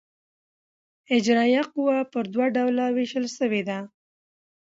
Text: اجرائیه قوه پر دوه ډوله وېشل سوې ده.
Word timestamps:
اجرائیه 1.15 1.61
قوه 1.73 1.97
پر 2.11 2.23
دوه 2.33 2.45
ډوله 2.55 2.85
وېشل 2.95 3.25
سوې 3.37 3.61
ده. 3.69 3.79